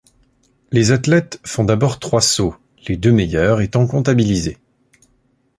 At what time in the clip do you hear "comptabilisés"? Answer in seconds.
3.85-4.57